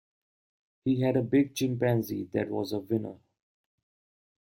He 0.83 1.01
had 1.01 1.15
a 1.15 1.21
big 1.21 1.53
chimpanzee 1.53 2.27
that 2.33 2.49
was 2.49 2.71
a 2.73 2.79
winner. 2.79 3.19